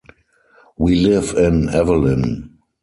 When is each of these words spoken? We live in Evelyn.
We 0.79 0.95
live 0.95 1.35
in 1.37 1.69
Evelyn. 1.69 2.57